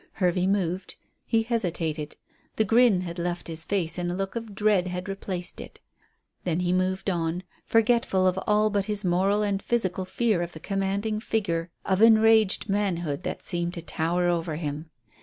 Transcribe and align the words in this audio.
Hervey 0.13 0.47
moved; 0.47 0.95
he 1.27 1.43
hesitated. 1.43 2.15
The 2.55 2.63
grin 2.65 3.01
had 3.01 3.19
left 3.19 3.47
his 3.47 3.63
face 3.63 3.99
and 3.99 4.09
a 4.11 4.15
look 4.15 4.35
of 4.35 4.55
dread 4.55 4.87
had 4.87 5.07
replaced 5.07 5.61
it. 5.61 5.79
Then 6.43 6.61
he 6.61 6.73
moved 6.73 7.07
on, 7.07 7.43
forgetful 7.67 8.25
of 8.25 8.39
all 8.47 8.71
but 8.71 8.85
his 8.85 9.05
moral 9.05 9.43
and 9.43 9.61
physical 9.61 10.05
fear 10.05 10.41
of 10.41 10.53
the 10.53 10.59
commanding 10.59 11.19
figure 11.19 11.69
of 11.85 12.01
enraged 12.01 12.67
manhood 12.67 13.21
that 13.21 13.43
seemed 13.43 13.75
to 13.75 13.83
tower 13.83 14.27
over 14.27 14.55
him. 14.55 14.89